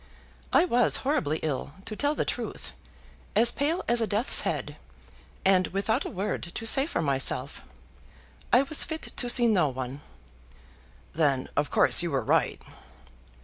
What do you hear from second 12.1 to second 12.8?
right."